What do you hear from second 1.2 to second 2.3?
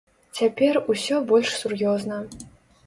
больш сур'ёзна.